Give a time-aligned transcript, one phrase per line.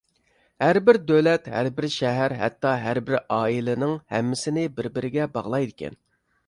[0.63, 6.05] ھەربىر دۆلەت، ھەربىر شەھەر، ھەتتا ھەربىر ئائىلىنىڭ ھەممىسىنى بىر-بىرىگە باغلايدىكەن.